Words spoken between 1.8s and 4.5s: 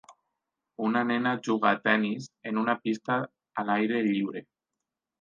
tenis en una pista a l"aire lliure.